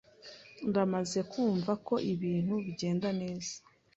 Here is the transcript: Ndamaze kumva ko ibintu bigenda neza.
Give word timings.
Ndamaze 0.69 1.19
kumva 1.31 1.71
ko 1.87 1.95
ibintu 2.13 2.55
bigenda 2.65 3.09
neza. 3.21 3.55